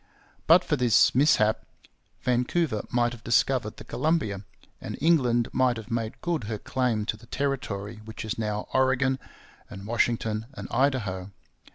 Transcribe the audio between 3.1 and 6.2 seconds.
have discovered the Columbia, and England might have made